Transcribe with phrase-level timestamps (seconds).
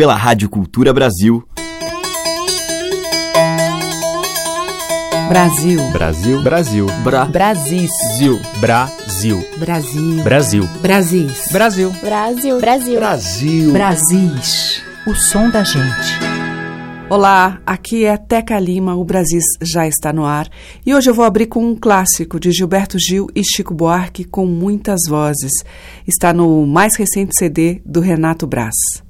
[0.00, 1.46] pela Rádio Cultura Brasil.
[5.28, 5.78] Brasil.
[5.92, 6.42] Brasil.
[6.42, 6.86] Brasil.
[7.04, 7.26] Bra.
[7.26, 7.90] Brasis.
[8.16, 8.40] Zil.
[8.60, 9.44] Brasil.
[9.58, 10.22] Brasil.
[10.24, 10.66] Brasil.
[10.80, 11.52] Brasis.
[11.52, 11.92] Brasil.
[12.00, 12.58] Brasil.
[12.58, 12.98] Brasil.
[12.98, 13.72] Brasil.
[13.74, 14.82] Brasis.
[15.06, 16.18] O som da gente.
[17.10, 20.48] Olá, aqui é Teca Lima, o Brasis já está no ar
[20.86, 24.46] e hoje eu vou abrir com um clássico de Gilberto Gil e Chico Buarque com
[24.46, 25.52] muitas vozes.
[26.08, 29.09] Está no mais recente CD do Renato Braz.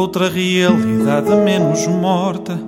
[0.00, 2.58] Outra realidade menos morta.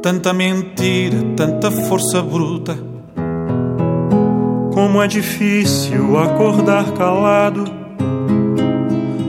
[0.00, 2.74] Tanta mentira, tanta força bruta.
[4.72, 7.64] Como é difícil acordar calado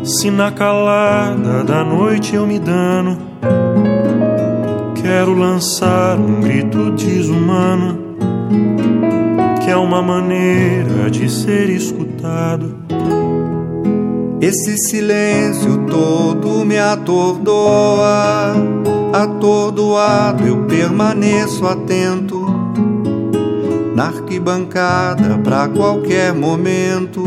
[0.01, 3.17] se na calada da noite eu me dano,
[5.01, 8.15] quero lançar um grito desumano,
[9.61, 12.77] que é uma maneira de ser escutado.
[14.39, 18.53] Esse silêncio todo me atordoa,
[19.11, 22.45] atordoado eu permaneço atento.
[23.95, 27.23] Na arquibancada, pra qualquer momento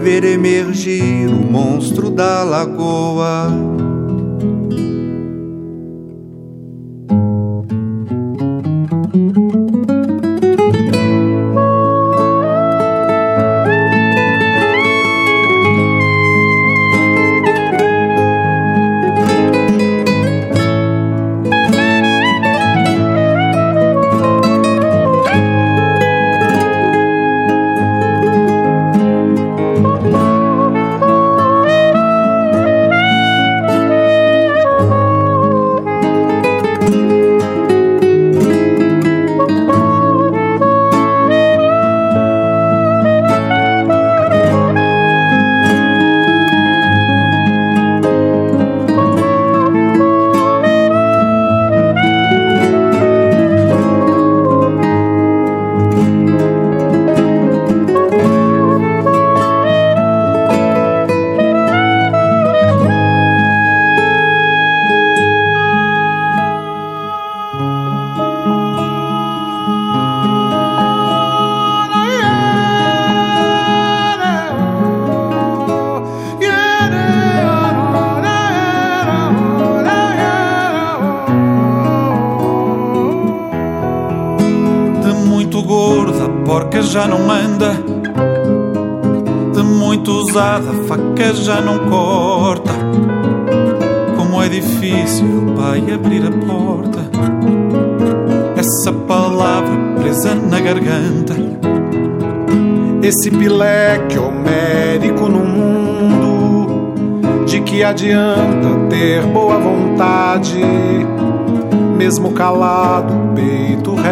[0.00, 3.83] ver emergir o monstro da lagoa.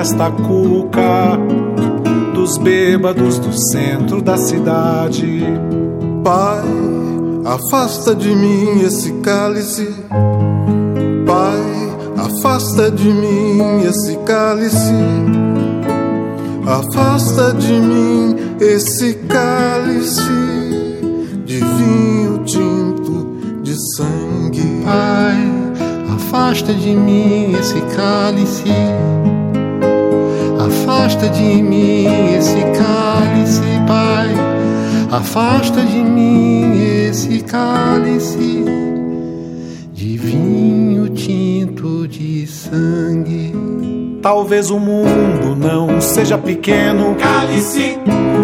[0.02, 1.38] Resta cuca
[2.34, 5.44] dos bêbados do centro da cidade.
[6.24, 6.64] Pai,
[7.44, 9.94] afasta de mim esse cálice.
[11.24, 14.92] Pai, afasta de mim esse cálice.
[16.66, 20.20] Afasta de mim esse cálice
[21.44, 24.82] de vinho tinto de sangue.
[24.84, 28.64] Pai, afasta de mim esse cálice
[30.82, 34.34] Afasta de mim esse cálice, Pai.
[35.12, 38.64] Afasta de mim esse cálice
[39.92, 43.54] de vinho tinto de sangue.
[44.20, 47.96] Talvez o mundo não seja pequeno, cálice,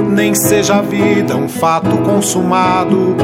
[0.09, 3.17] nem seja a vida um fato consumado.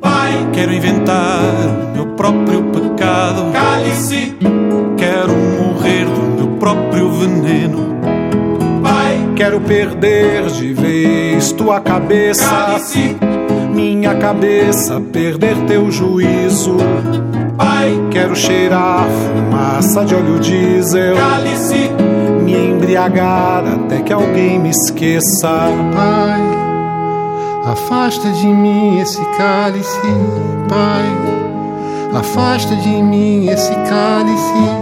[0.00, 1.44] Pai, quero inventar
[1.92, 4.36] o meu próprio pecado, cálice,
[4.96, 7.91] quero morrer do meu próprio veneno.
[9.36, 12.76] Quero perder de vez tua cabeça,
[13.74, 16.76] minha cabeça, perder teu juízo.
[17.56, 21.90] Pai, quero cheirar fumaça de óleo diesel, Cálice.
[22.44, 25.48] me embriagar até que alguém me esqueça.
[25.94, 26.40] Pai,
[27.64, 30.00] afasta de mim esse cálice,
[30.68, 31.06] Pai.
[32.18, 34.81] afasta de mim esse cálice.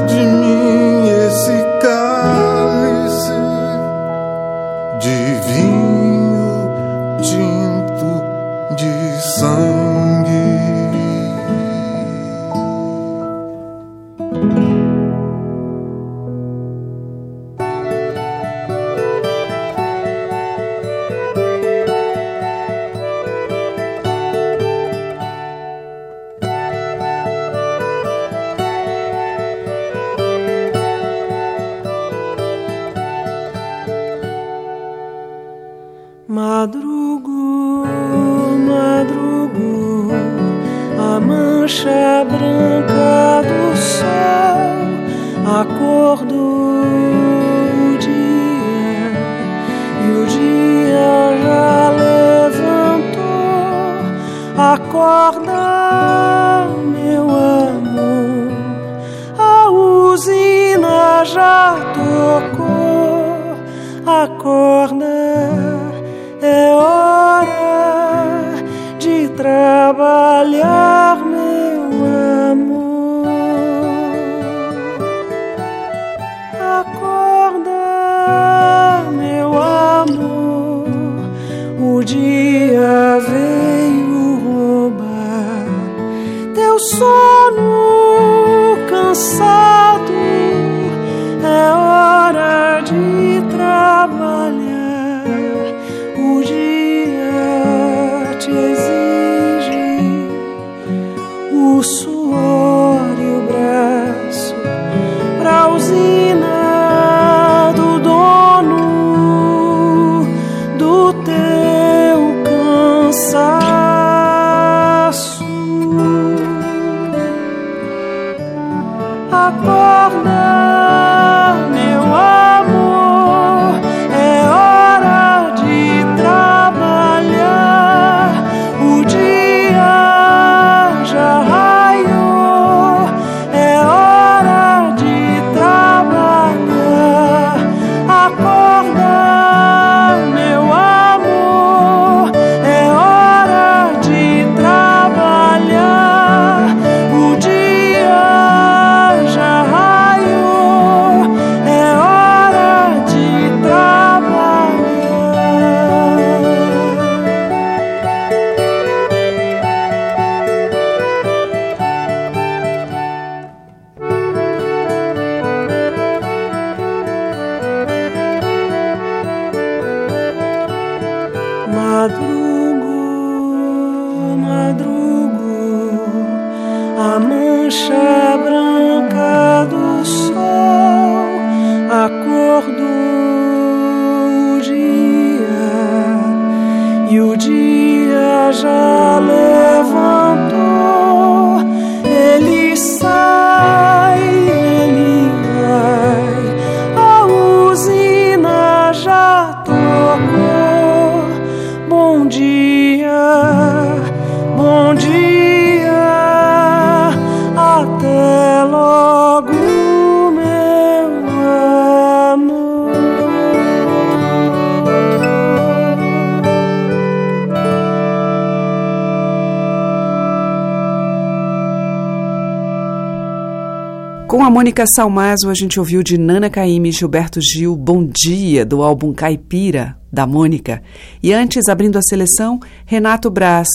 [224.41, 228.65] Com a Mônica Salmazo, a gente ouviu de Nana Caymmi e Gilberto Gil Bom Dia,
[228.65, 230.81] do álbum Caipira, da Mônica.
[231.21, 233.67] E antes, abrindo a seleção, Renato Braz,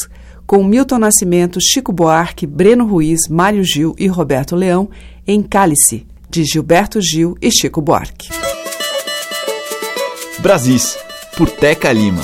[0.44, 4.88] com Milton Nascimento, Chico Buarque, Breno Ruiz, Mário Gil e Roberto Leão,
[5.24, 8.28] em Cálice, de Gilberto Gil e Chico Buarque.
[10.40, 10.98] Brasis,
[11.36, 12.22] por Teca Lima.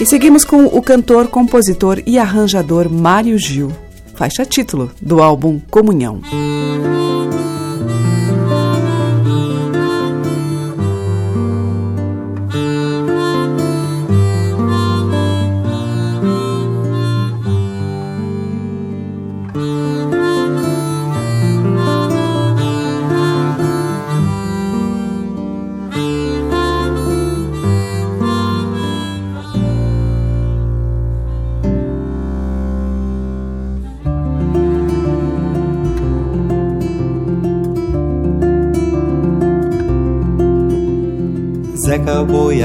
[0.00, 3.70] E seguimos com o cantor, compositor e arranjador Mário Gil,
[4.22, 6.20] faixa título do álbum Comunhão.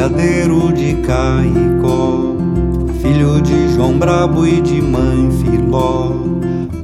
[0.07, 2.35] Boiadeiro de Caicó,
[3.01, 6.13] filho de João Brabo e de mãe Filó,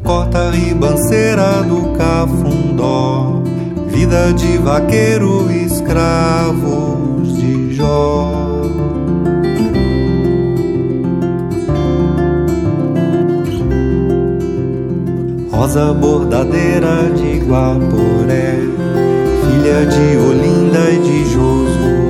[0.03, 3.42] corta ribanceira do Cafundó,
[3.88, 8.30] vida de vaqueiro escravos de Jó.
[15.50, 18.60] Rosa bordadeira de Guaporé,
[19.42, 22.03] filha de Olinda e de Josué,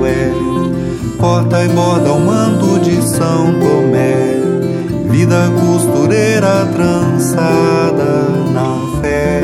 [1.24, 4.42] corta e borda o manto de São Tomé,
[5.08, 9.40] vida costureira trançada na fé.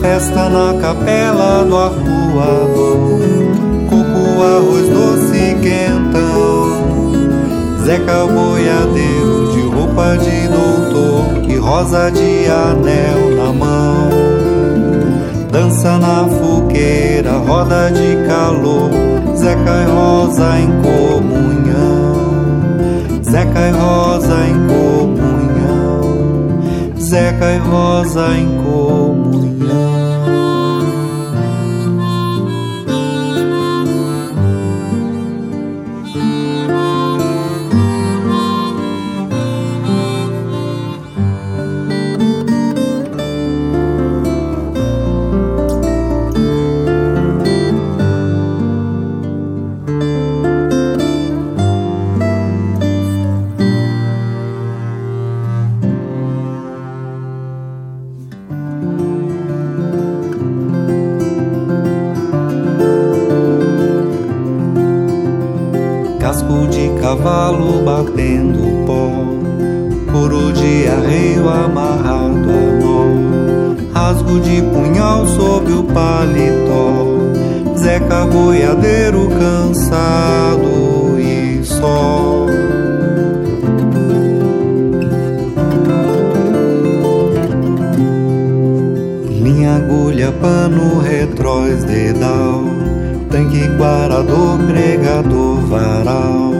[0.00, 3.18] Festa na capela do arruador,
[3.90, 6.86] coco, arroz doce quentão,
[7.84, 14.15] Zeca boiadeiro de roupa de doutor e rosa de anel na mão.
[15.56, 18.90] Dança na fogueira, roda de calor,
[19.34, 22.12] Zeca e Rosa em comunhão.
[23.22, 26.02] Zeca e Rosa em comunhão.
[27.00, 29.55] Zeca e Rosa em comunhão.
[93.76, 96.52] Guarador, pregador, varal,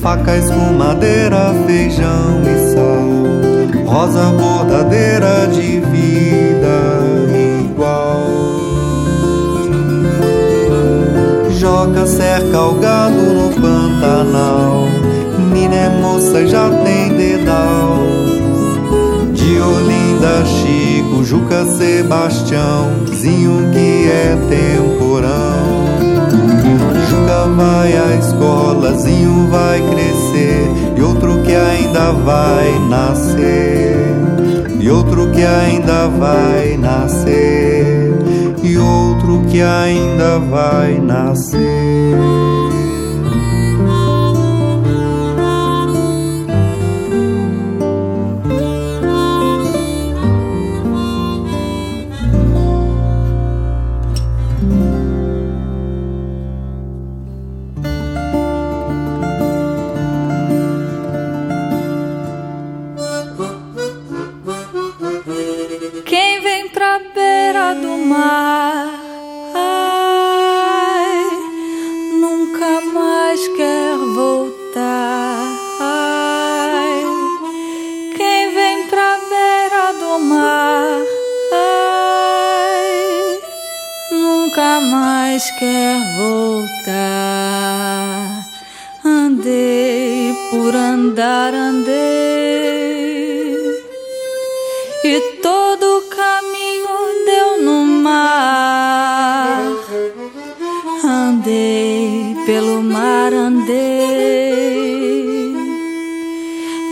[0.00, 6.78] faca, escumadeira, feijão e sal, rosa bordadeira de vida
[7.64, 8.22] igual.
[11.50, 14.86] Joca, cerca o gado no Pantanal,
[15.52, 17.98] mina é moça, já tem dedal.
[19.32, 25.91] De Olinda, Chico, Juca, Sebastião, Zinho que é temporão.
[27.08, 33.96] Juca vai à escola, Zinho vai crescer, e outro que ainda vai nascer,
[34.80, 38.12] e outro que ainda vai nascer,
[38.62, 42.61] e outro que ainda vai nascer.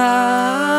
[0.00, 0.69] voltar.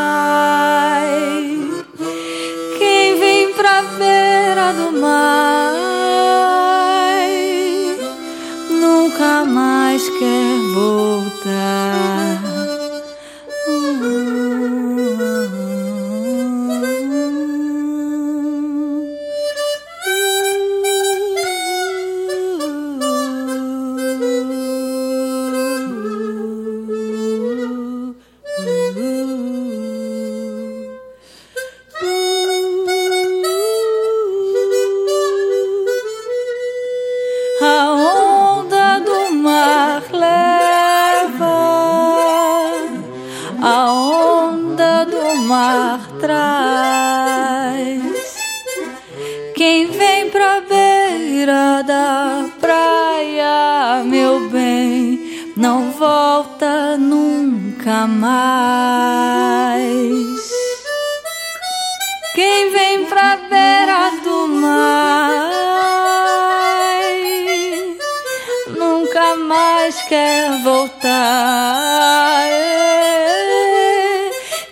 [69.91, 72.47] Mais quer voltar.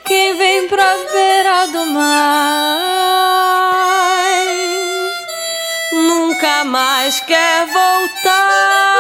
[0.06, 2.80] Quem vem pra beira do mar
[5.92, 8.99] nunca mais quer voltar.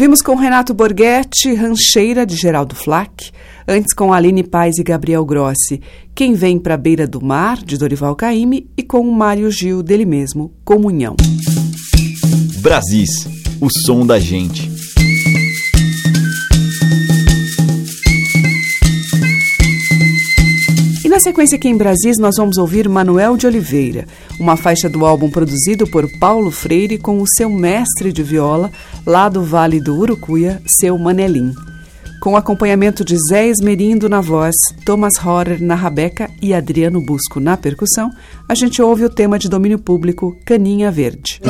[0.00, 3.30] Ouvimos com Renato Borghetti, Rancheira, de Geraldo Flack.
[3.68, 5.78] Antes com Aline Paz e Gabriel Grossi,
[6.14, 8.66] Quem Vem Pra Beira do Mar, de Dorival Caymmi.
[8.78, 11.16] E com o Mário Gil, dele mesmo, Comunhão.
[12.62, 13.10] Brasis,
[13.60, 14.70] o som da gente.
[21.10, 24.06] na sequência aqui em Brasis nós vamos ouvir Manuel de Oliveira,
[24.38, 28.70] uma faixa do álbum produzido por Paulo Freire com o seu mestre de viola,
[29.06, 31.52] lá do Vale do Urucuia, seu Manelim.
[32.20, 37.56] Com acompanhamento de Zé Esmerindo na voz, Thomas Horrer na rabeca e Adriano Busco na
[37.56, 38.10] percussão,
[38.46, 41.40] a gente ouve o tema de domínio público Caninha Verde.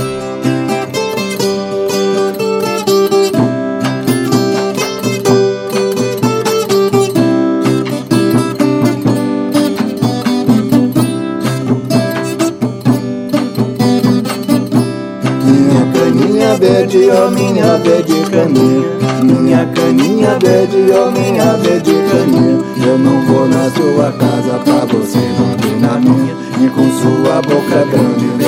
[17.60, 18.88] Minha verde caninha
[19.22, 22.58] Minha caninha verde, ó minha verde caninha.
[22.86, 27.84] Eu não vou na sua casa pra você vir na minha E com sua boca
[27.90, 28.39] grande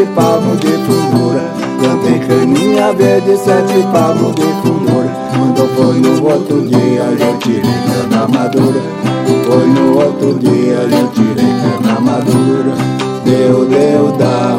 [0.00, 1.42] sete palmos de fundura.
[1.78, 5.10] Plantei caninha verde, sete palmos de fundura.
[5.30, 8.80] Quando foi no outro dia, eu tirei cana madura.
[9.46, 12.74] Foi no outro dia, eu tirei cana madura.
[13.24, 14.58] Deu, deu da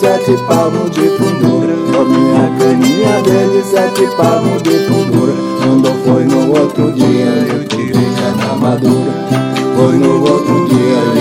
[0.00, 1.74] sete palmos de fundura.
[1.98, 5.34] Ó minha caninha dele, sete palmos de fundura.
[5.58, 9.12] Quando foi no outro dia eu tirei cana madura.
[9.76, 11.19] Foi no outro dia eu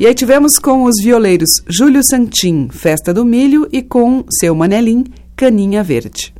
[0.00, 5.04] E aí tivemos com os violeiros Júlio Santim, Festa do Milho, e com seu Manelim,
[5.36, 6.32] Caninha Verde.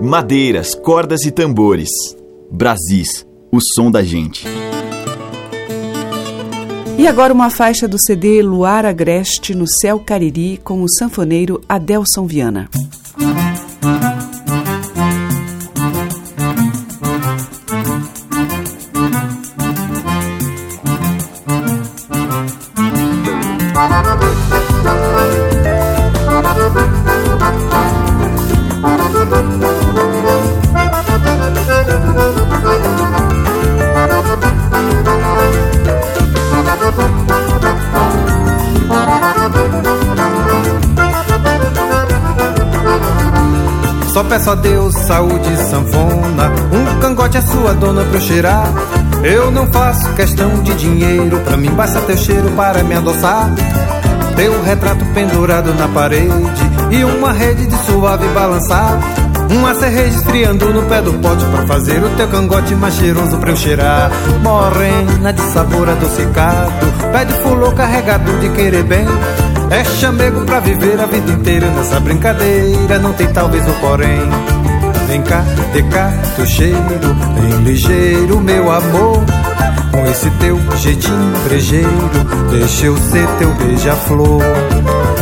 [0.00, 1.88] Madeiras, cordas e tambores.
[2.48, 4.46] Brasis, o som da gente.
[6.96, 12.24] E agora uma faixa do CD Luar Agreste no Céu Cariri com o sanfoneiro Adelson
[12.24, 12.70] Viana.
[44.44, 46.52] Só a Deus saúde sanfona.
[46.70, 48.68] Um cangote é sua dona pra eu cheirar.
[49.22, 53.50] Eu não faço questão de dinheiro Pra mim basta teu cheiro para me adoçar.
[54.36, 56.28] Teu retrato pendurado na parede
[56.90, 59.00] E uma rede de suave balançar.
[59.50, 63.50] Uma cerveja esfriando no pé do pote Pra fazer o teu cangote mais cheiroso pra
[63.50, 64.10] eu cheirar.
[64.42, 66.70] Morena de sabor adocicado
[67.12, 69.06] Pé de fulô carregado de querer bem
[69.74, 74.20] é chamego pra viver a vida inteira nessa brincadeira, não tem talvez o porém.
[75.08, 76.78] Vem cá, de cá, teu cheiro,
[77.40, 79.24] bem ligeiro, meu amor.
[79.90, 82.10] Com esse teu jeitinho brejeiro,
[82.50, 84.42] deixa eu ser teu beija-flor.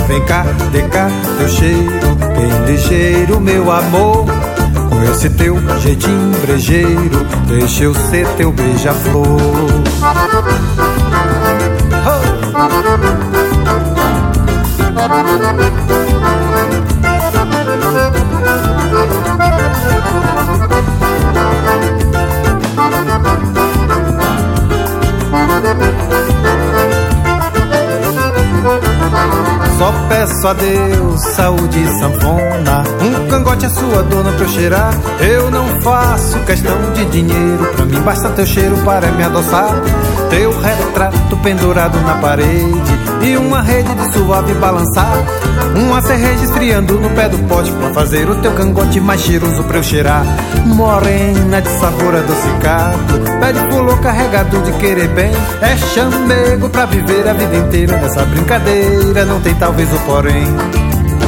[0.08, 4.26] Vem cá, de cá, teu cheiro, bem ligeiro, meu amor.
[4.90, 9.26] Com esse teu jeitinho brejeiro, deixa eu ser teu beija-flor.
[12.04, 13.21] Oh!
[15.12, 15.18] Só
[30.08, 32.82] peço a Deus saúde sanfona.
[33.02, 34.94] Um cangote é sua dona pra eu cheirar.
[35.20, 38.00] Eu não faço questão de dinheiro Pra mim.
[38.00, 39.74] Basta teu cheiro para me adoçar.
[40.30, 45.12] Teu retrato pendurado na parede E uma rede de suave balançar
[45.76, 49.78] Uma cerveja esfriando no pé do pote Pra fazer o teu cangote mais cheiroso pra
[49.78, 50.24] eu cheirar
[50.66, 57.28] Morena de sabor adocicado Pé de fulô carregado de querer bem É chamego pra viver
[57.28, 60.44] a vida inteira Nessa brincadeira não tem tal talvez o porém.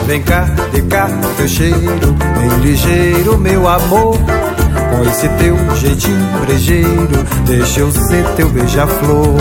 [0.06, 4.18] Vem cá, de cá, teu cheiro, bem ligeiro, meu amor.
[4.18, 9.40] Com esse teu jeitinho brejeiro, deixa eu ser teu beija-flor.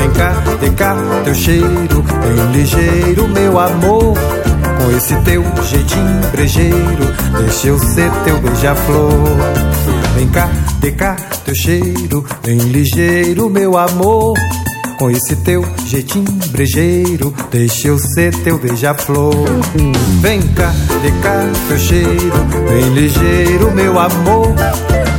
[0.00, 4.14] Vem cá, de cá, teu cheiro, bem ligeiro, meu amor.
[4.78, 9.12] Com esse teu jeitinho brejeiro, deixa eu ser teu beija-flor.
[10.14, 10.48] Vem cá,
[10.80, 14.32] de cá, teu cheiro, bem ligeiro, meu amor.
[14.98, 19.34] Com esse teu jeitinho brejeiro, deixa eu ser teu beija-flor.
[20.22, 24.54] Vem cá, de cá, teu cheiro, bem ligeiro, meu amor.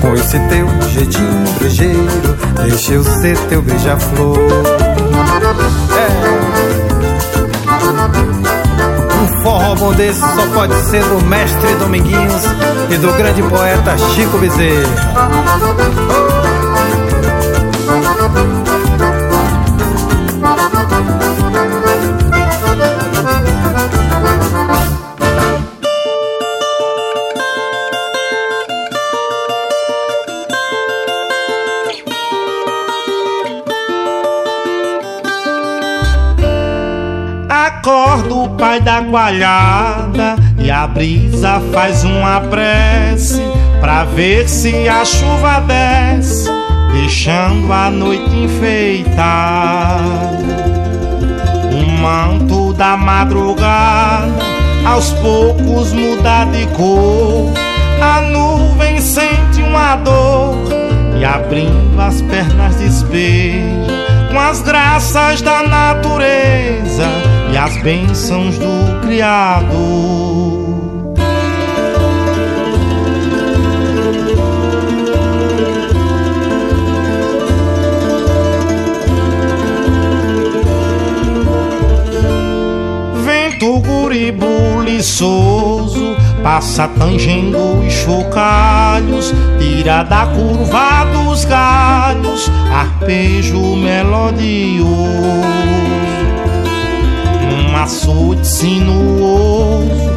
[0.02, 4.38] Com esse teu jeitinho brejeiro, deixa eu ser teu beija-flor.
[5.96, 6.08] É.
[9.22, 12.44] Um forró bom desse só pode ser do mestre Dominguinhos
[12.90, 15.22] e do grande poeta Chico Bezerra.
[38.72, 43.42] Pai da gualhada e a brisa faz uma prece
[43.82, 46.50] pra ver se a chuva desce,
[46.94, 49.76] deixando a noite enfeitada.
[51.70, 54.40] O manto da madrugada
[54.86, 57.52] aos poucos muda de cor,
[58.02, 60.56] a nuvem sente uma dor
[61.20, 63.68] e abrindo as pernas despeja
[64.32, 70.62] com as graças da natureza e as bênçãos do Criador.
[83.24, 86.12] Vento guri buliçoso
[86.44, 94.92] Passa tangendo os chocalhos, tira da curva dos galhos, arpejo melodioso.
[97.82, 100.13] Açude sinuoso,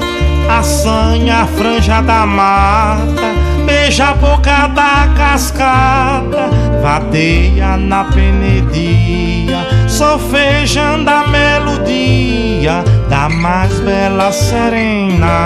[0.50, 3.32] assanha a franja da mata,
[3.64, 6.50] beija a boca da cascata,
[6.82, 15.43] vadeia na penedia, sofejando a melodia da mais bela serenata.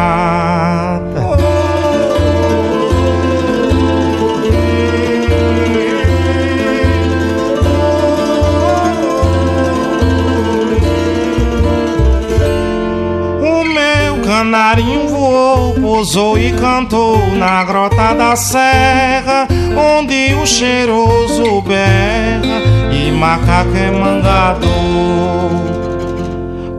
[14.78, 22.62] Canarinho voou, pousou e cantou na grota da serra, onde o cheiroso berra
[22.92, 24.70] e macaco é mangador.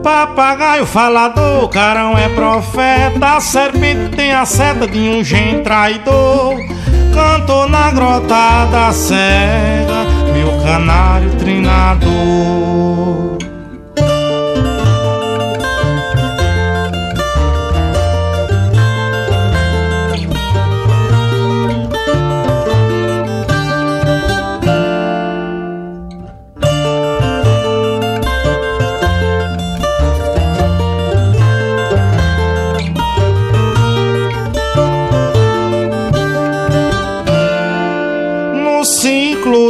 [0.01, 6.55] Papagaio falador, carão é profeta, serpente tem a seta de um gen traidor.
[7.13, 13.38] Cantou na grota da serra, meu canário trinador.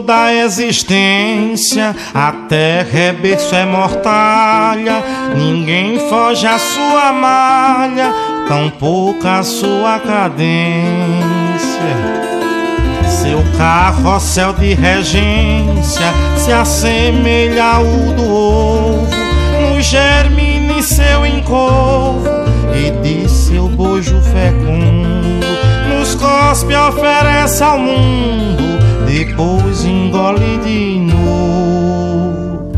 [0.10, 5.04] Da existência, a terra é berço, é mortalha,
[5.36, 8.12] ninguém foge à sua malha,
[8.48, 10.50] tampouco a sua cadência.
[13.08, 19.08] Seu carrossel de regência se assemelha ao do ovo,
[19.62, 22.26] no germine seu encovo
[22.74, 25.46] e de seu bojo fecundo,
[25.88, 28.79] nos cospe oferece ao mundo
[29.10, 32.70] depois engole de novo.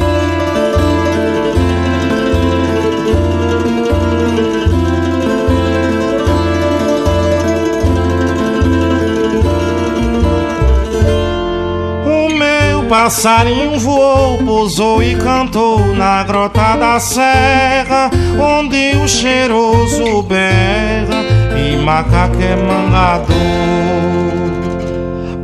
[12.05, 18.09] O meu passarinho voou, pousou e cantou na grota da serra,
[18.39, 21.25] onde o cheiroso berra
[21.57, 23.81] e macaco é mangador.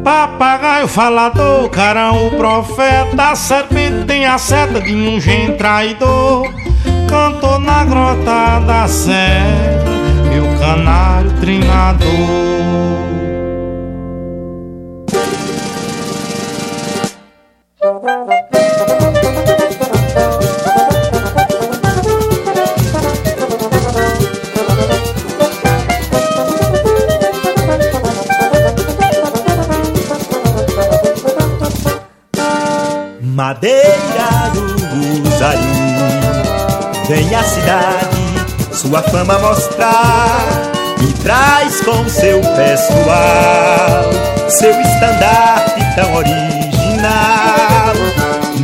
[0.08, 6.50] Papagaio falador, carão o profeta, serpente tem a seta de um gen traidor.
[7.10, 9.84] Cantou na grota da serra,
[10.30, 12.97] meu canário trinador.
[37.08, 38.18] Vem a cidade
[38.74, 47.94] sua fama mostrar e traz com seu pessoal seu estandarte tão original.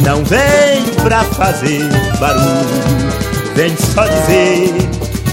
[0.04, 1.88] Não vem pra fazer
[2.20, 4.74] barulho, vem só dizer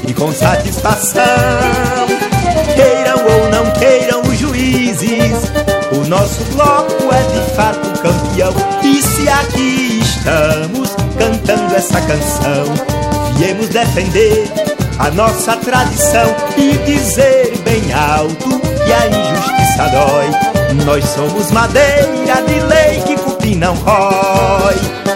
[0.06, 1.22] e com satisfação.
[2.74, 5.50] Queiram ou não queiram os juízes,
[5.92, 8.54] o nosso bloco é de fato campeão.
[8.82, 12.99] E se aqui estamos cantando essa canção,
[13.40, 14.44] viemos defender
[14.98, 16.26] a nossa tradição
[16.58, 20.84] e dizer bem alto que a injustiça dói.
[20.84, 25.09] Nós somos madeira de lei que cupim não rói.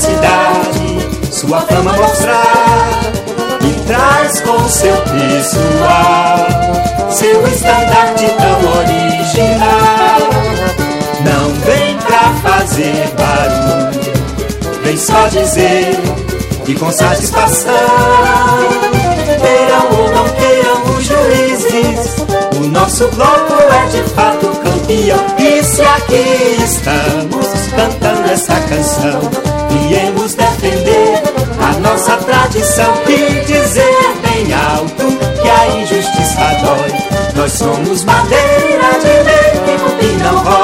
[0.00, 3.00] Cidade sua fama mostrar
[3.62, 6.60] e traz com seu pessoal
[7.10, 10.20] seu estandarte tão original.
[11.24, 15.98] Não vem pra fazer barulho, vem só dizer
[16.66, 17.74] e com satisfação.
[19.40, 22.16] Queiram ou não queiram os juízes,
[22.58, 25.18] o nosso bloco é de fato campeão.
[25.38, 27.19] E se aqui estamos
[28.30, 29.20] essa canção
[29.68, 31.20] viemos defender
[31.60, 37.34] a nossa tradição e dizer bem alto que a injustiça dói.
[37.34, 40.59] Nós somos madeira de lei que cupim não rói.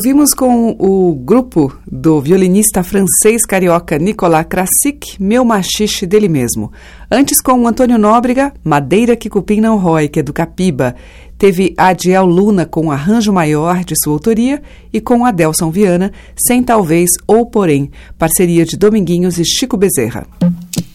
[0.00, 6.72] Ouvimos com o grupo do violinista francês carioca Nicolas Krasik, Meu Machixe dele mesmo.
[7.10, 10.94] Antes com o Antônio Nóbrega, Madeira que Cupim não rói, que é do Capiba.
[11.36, 17.10] Teve Adiel Luna com Arranjo Maior, de sua autoria, e com Adelson Viana, Sem Talvez
[17.26, 20.26] ou Porém, parceria de Dominguinhos e Chico Bezerra.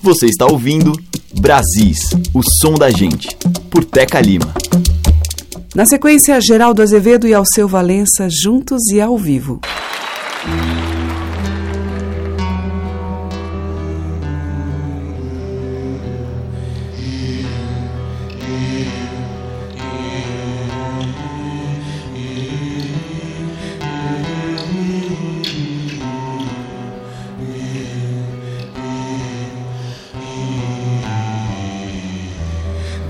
[0.01, 0.91] Você está ouvindo
[1.39, 3.37] Brasis, o som da gente,
[3.69, 4.51] por Teca Lima.
[5.75, 9.59] Na sequência, Geraldo Azevedo e Alceu Valença juntos e ao vivo.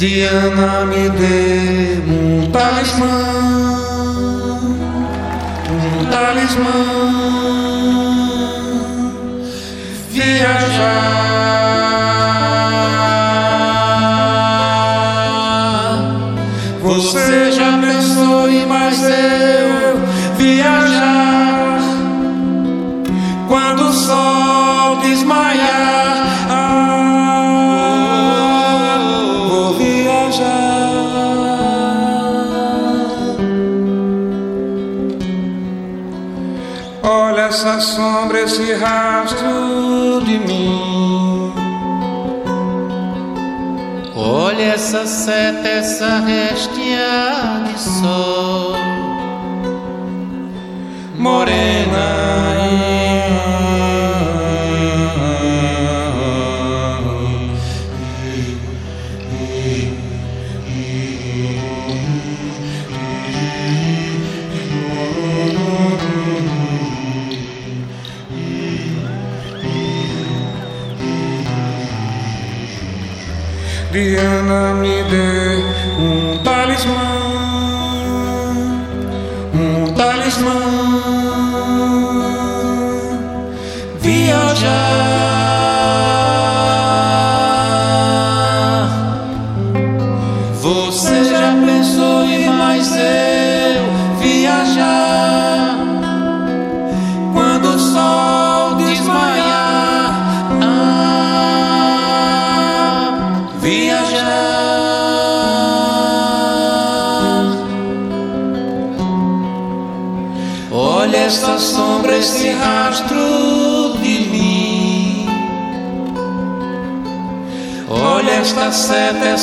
[0.07, 3.07] Diana me dê um talismã,
[5.71, 6.77] um talismã,
[10.11, 11.25] viajar.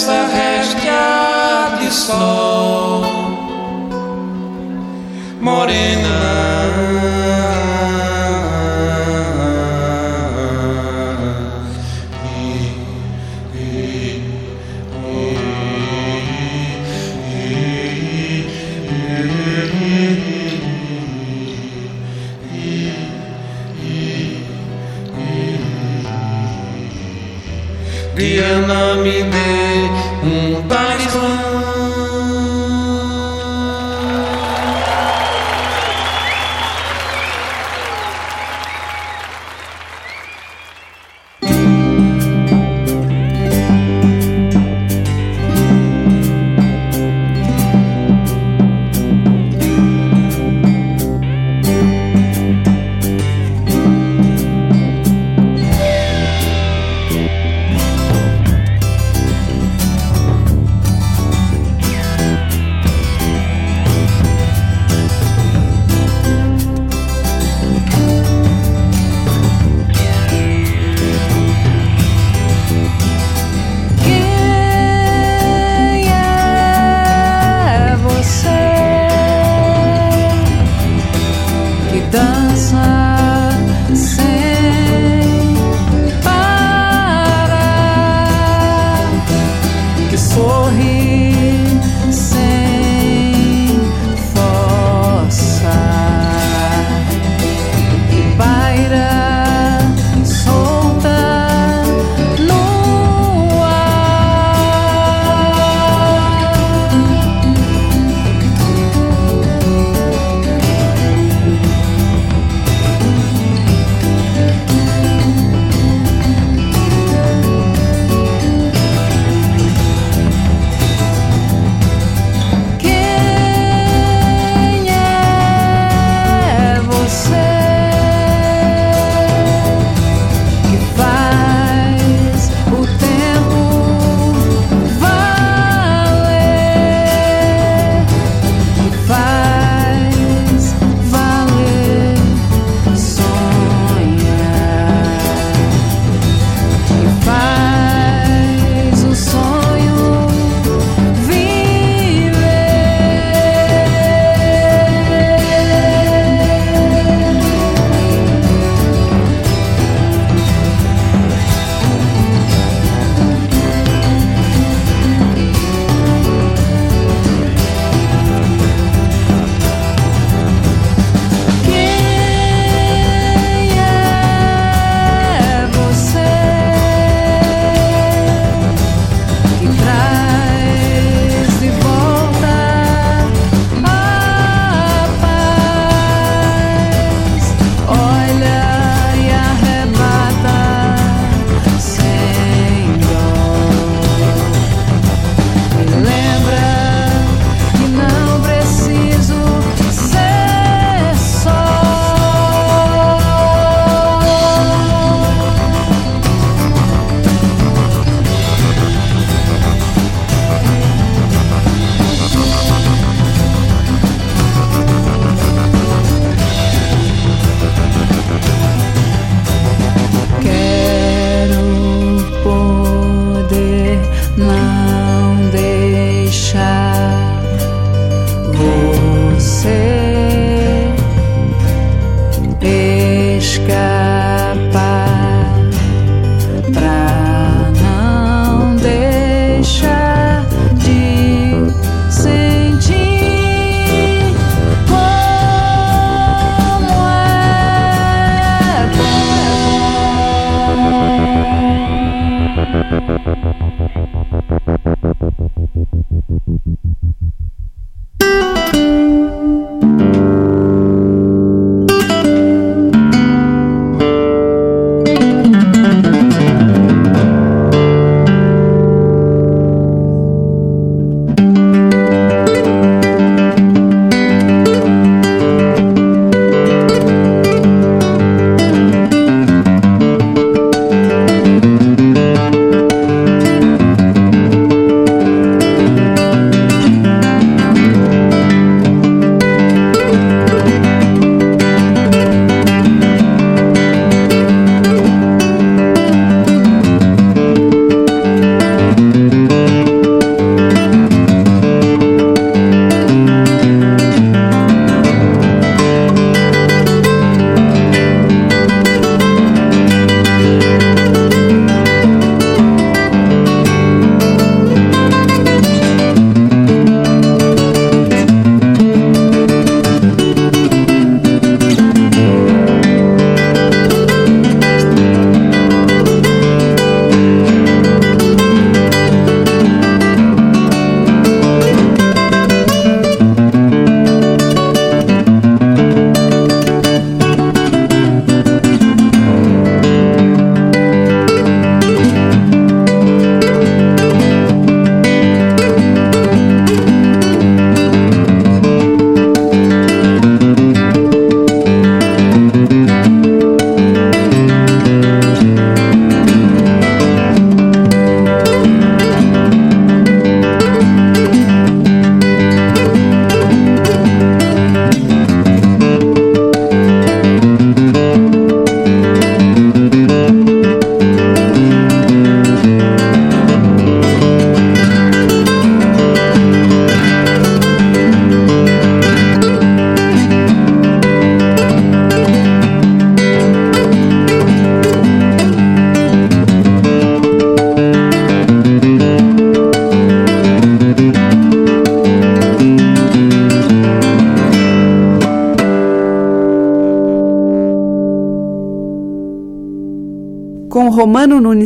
[0.02, 3.04] Essa réstia de sol.
[5.40, 6.22] Morena.
[28.14, 29.61] Diana me dê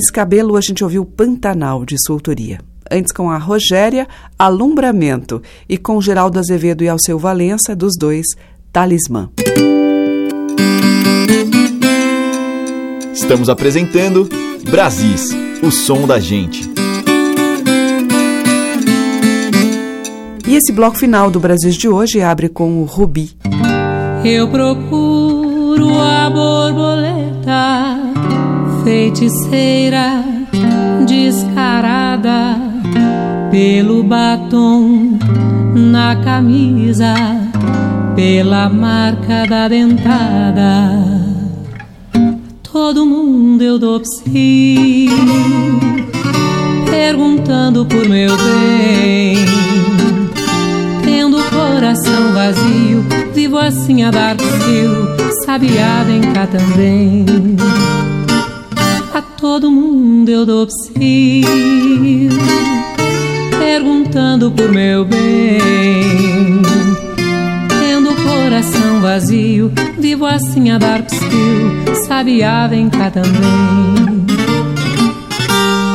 [0.07, 2.61] Nunes Cabelo, a gente ouviu Pantanal, de sua autoria.
[2.91, 4.07] Antes com a Rogéria,
[4.39, 5.43] Alumbramento.
[5.69, 8.27] E com Geraldo Azevedo e Alceu Valença, dos dois,
[8.73, 9.31] Talismã.
[13.13, 14.29] Estamos apresentando
[14.71, 15.31] Brasis,
[15.63, 16.71] o som da gente.
[20.47, 23.37] E esse bloco final do Brasil de hoje abre com o Rubi.
[24.25, 27.86] Eu procuro a borboleta,
[28.87, 30.23] feiticeira,
[31.09, 32.57] descarada,
[33.51, 35.19] pelo batom
[35.75, 37.13] na camisa,
[38.15, 41.03] pela marca da dentada.
[42.63, 45.09] Todo mundo eu dou psi,
[46.89, 49.47] perguntando por meu bem
[51.51, 57.25] coração vazio, vivo assim a dar fio, sabiá vem cá também.
[59.39, 60.95] Todo mundo eu dou psiu,
[63.59, 66.63] perguntando por meu bem.
[67.69, 74.25] Tendo o coração vazio, vivo assim a dar psiu, sabiá vem cá também.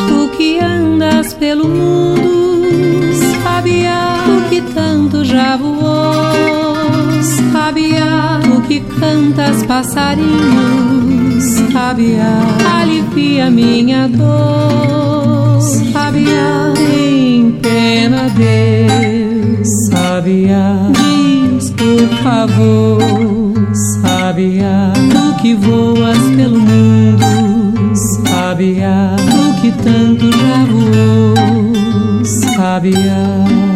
[0.07, 3.11] Tu que andas pelo mundo,
[3.43, 6.31] sabiá, tu que tanto já voou,
[7.51, 11.43] sabiá, o que cantas passarinhos,
[11.73, 12.39] sabiá,
[12.79, 15.59] alivia minha dor,
[15.91, 23.53] sabiá, tem pena Deus, sabiá, diz por favor,
[24.01, 27.93] sabiá, tu que voas pelo mundo,
[28.23, 33.70] sabiá, tu que tanto já voou, sabiá.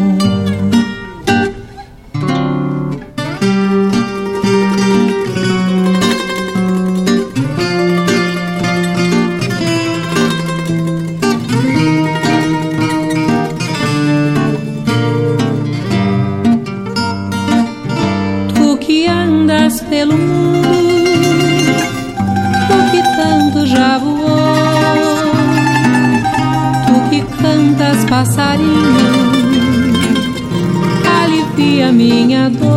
[28.15, 29.11] passarinho,
[31.21, 32.74] alivia minha dor.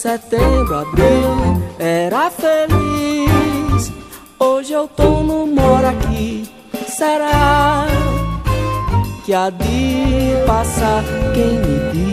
[0.00, 3.92] Setembro, abril, era feliz.
[4.38, 6.48] Hoje eu tô no moro aqui.
[6.88, 7.86] Será
[9.26, 12.09] que há de passar quem me diz?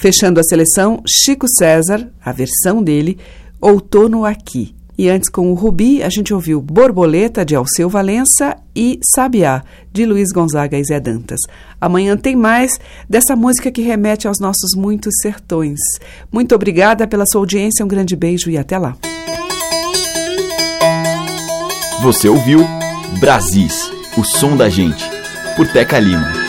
[0.00, 3.18] Fechando a seleção, Chico César, a versão dele,
[3.60, 4.74] Outono Aqui.
[4.96, 10.06] E antes, com o Rubi, a gente ouviu Borboleta, de Alceu Valença, e Sabiá, de
[10.06, 11.40] Luiz Gonzaga e Zé Dantas.
[11.78, 12.72] Amanhã tem mais
[13.10, 15.78] dessa música que remete aos nossos muitos sertões.
[16.32, 18.96] Muito obrigada pela sua audiência, um grande beijo e até lá.
[22.00, 22.60] Você ouviu
[23.20, 25.04] Brasis, o som da gente,
[25.56, 26.39] por Teca Lima.